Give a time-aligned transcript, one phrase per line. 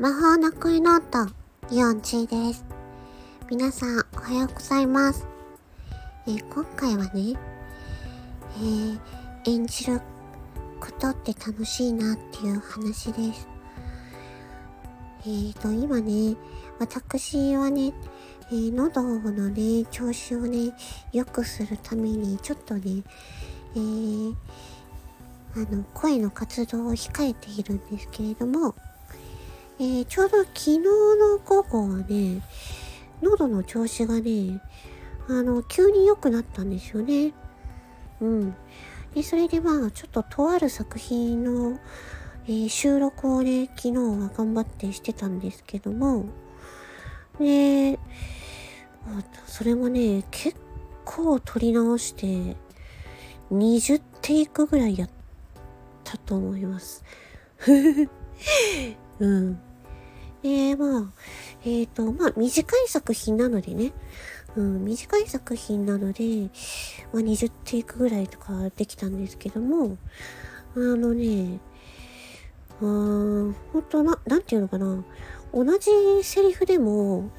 [0.00, 1.30] 魔法の恋ノート、
[1.70, 2.64] イオンチーです。
[3.50, 5.26] 皆さん、おはようございます。
[6.26, 7.34] えー、今回はね、
[8.56, 8.98] えー、
[9.44, 10.00] 演じる
[10.80, 13.46] ことって楽しいなっていう話です。
[15.26, 16.34] えーと、今ね、
[16.78, 17.92] 私はね、
[18.50, 20.72] えー、喉のね、調子をね、
[21.12, 23.02] 良くするために、ちょっとね、
[23.74, 24.34] えー、
[25.56, 28.74] あの、声の活動を控えているんですけれども、
[29.80, 32.42] えー、ちょうど昨日の午後はね、
[33.22, 34.60] 喉の調子がね、
[35.26, 37.32] あの、急に良くなったんですよね。
[38.20, 38.54] うん。
[39.14, 41.80] で、それでまあ、ちょっととある作品の、
[42.44, 46.26] えー、収録をね、昨日は頑張ってしてたんですけども、
[47.38, 47.98] で、
[49.46, 50.60] それもね、結
[51.06, 52.54] 構撮り直して、
[53.50, 55.10] 20テイクぐらいやっ
[56.04, 57.02] たと思います。
[59.20, 59.58] うん。
[60.42, 61.12] えー、まあ、
[61.64, 63.92] えっ、ー、と、まあ、短い作品なのでね、
[64.56, 66.50] うん、短い作品なので、
[67.12, 69.98] まあ、20テイクぐらいとかできたんですけども、
[70.74, 71.60] あのね、
[72.80, 75.04] あー、ほんとな、なんていうのかな、
[75.52, 75.90] 同じ
[76.22, 77.30] セリフでも、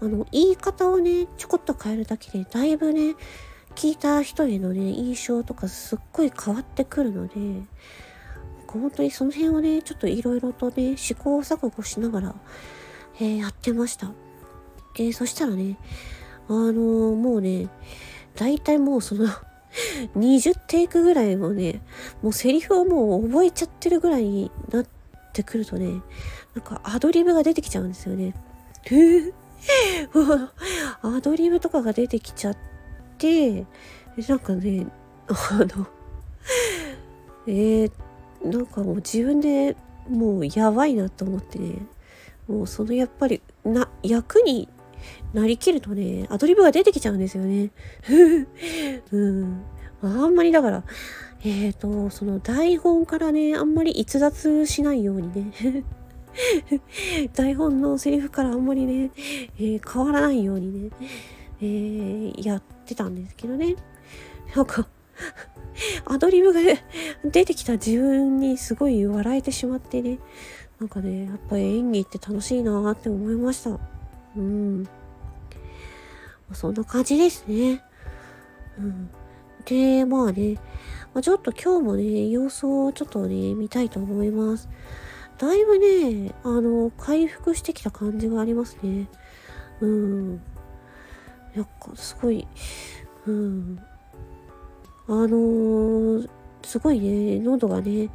[0.00, 3.14] あの、言い方をね、ちょこっと変えるだけで、だいぶね、
[3.74, 7.34] 聞いた人へのね、印象とかすっごい変わってくるので、
[8.74, 12.34] 本当にその辺をね、ちょっといろいろとね、試行錯誤しながら、
[13.16, 14.10] えー、やってました。
[14.94, 15.78] で、そしたらね、
[16.48, 17.68] あのー、もうね、
[18.34, 19.26] 大体もうその
[20.16, 21.82] 20テイクぐらいもね、
[22.22, 24.86] もうセリフをもう覚えちゃってるぐらいになっ
[25.32, 26.00] てくるとね、
[26.54, 28.34] なんかアドリブが出てきちゃうんですよね。
[31.02, 32.56] アドリブとかが出てきちゃっ
[33.18, 33.66] て、
[34.28, 34.86] なんかね、
[35.28, 35.86] あの、
[37.46, 37.92] えー、
[38.44, 39.76] なんかもう自分で
[40.08, 41.86] もうやばいなと思ってね。
[42.48, 44.68] もうそのやっぱりな役に
[45.34, 47.70] なりきるとねアドリブが出てきちゃうんですよね。
[49.12, 49.62] うん、
[50.02, 50.84] あんまりだから
[51.44, 55.84] えっ、ー、とその台本からねあんまり逸脱しないようにね。
[57.34, 59.10] 台本のセリフからあんまりね、
[59.58, 60.90] えー、変わらないようにね、
[61.60, 63.74] えー、やってたんですけどね。
[64.54, 64.88] なんか
[66.10, 66.60] アドリブが
[67.24, 70.18] 出てきた自分にすごい笑えてしまってね。
[70.80, 73.78] なんかね、やっぱり演技って楽しいなって思いました。
[74.36, 74.88] うん。
[76.52, 77.82] そんな感じですね。
[78.78, 79.10] うん。
[79.66, 80.54] で、まあね、
[81.12, 84.68] まあ、ちょっと今日もね、様子をちょっとね、見たいと思います。
[85.36, 89.08] だいぶね、あの、回復してきた感じがありますね。
[89.80, 90.40] うん。
[91.54, 92.46] やっぱ、すごい、
[93.26, 93.78] うん。
[95.08, 96.28] あのー、
[96.62, 98.10] すごいね、喉がね、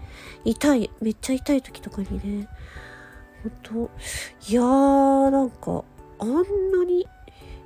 [0.45, 2.47] 痛い、めっちゃ痛い時とかにね、
[3.41, 3.91] ほんと、
[4.47, 5.83] いやー、なんか、
[6.19, 6.31] あん
[6.71, 7.07] なに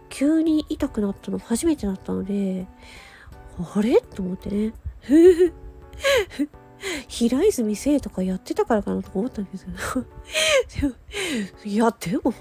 [0.10, 2.66] 急に痛くなったの初めてだったので、
[3.76, 4.00] あれ？
[4.02, 4.74] と思ってね。
[7.08, 10.96] 平泉聖とかやってたからかなとか思ったんですけど
[11.66, 12.32] いや、でも、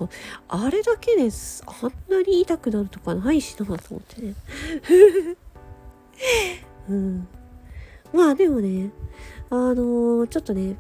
[0.47, 1.65] あれだけです。
[1.67, 4.35] あんなに痛くなるとかないしなと思ってね。
[6.89, 7.29] うん。
[8.13, 8.91] まあでもね、
[9.51, 10.77] あのー、ちょっとね、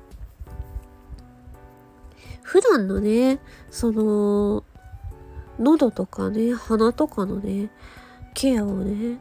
[2.42, 3.38] 普段のね、
[3.70, 4.64] その、
[5.58, 7.70] 喉とかね、鼻とかのね、
[8.34, 9.18] ケアをね、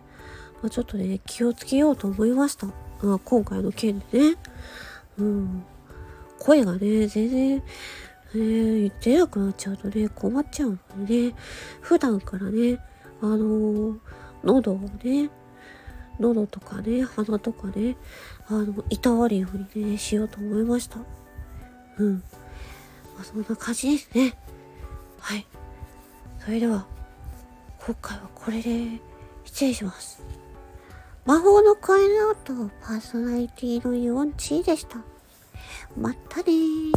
[0.62, 2.68] まあ、ちょっとね、気をつけようと思いました。
[3.02, 4.36] まあ、今回の件でね。
[5.18, 5.64] うん。
[6.40, 7.64] 声がね、全然、
[8.34, 11.36] えー、出なくなっちゃうとね、困っちゃうのでね、
[11.82, 12.80] 普段からね、
[13.22, 14.00] あのー、
[14.44, 15.30] 喉をね、
[16.20, 17.96] 喉とかね、鼻とかね、
[18.48, 21.00] あの、いたわるようにね、しようと思いました。
[21.98, 22.24] うん。
[23.16, 24.38] まあ、そんな感じですね。
[25.20, 25.46] はい。
[26.40, 26.86] それでは、
[27.86, 29.00] 今回はこれで
[29.44, 30.22] 失礼します。
[31.26, 35.00] 魔法の声の音パーソナリティのヨンチでした。
[35.98, 36.95] またねー。